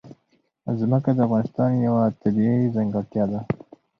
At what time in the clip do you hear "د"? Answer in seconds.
1.15-1.19